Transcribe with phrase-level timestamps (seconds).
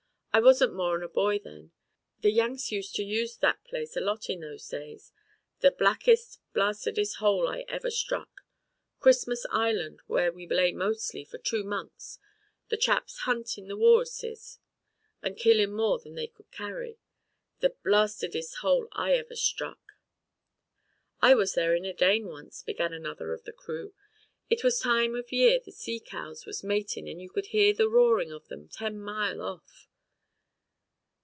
[0.33, 1.73] I wasn't more'n a boy then.
[2.21, 5.11] The Yanks used to use that place a lot in those days.
[5.59, 8.45] The blackest blastedest hole I ever struck.
[9.01, 12.17] Christmas Island was where we lay mostly, for two months,
[12.69, 14.59] the chaps huntin' the wal'uses
[15.21, 16.97] and killin' more than they could carry.
[17.59, 19.97] The blastedest hole I ever struck."
[21.21, 23.93] "I was there in a Dane once," began another of the crew.
[24.49, 27.89] "It was time of year the sea cows was matin' and you could hear the
[27.89, 29.89] roarin' of them ten mile off."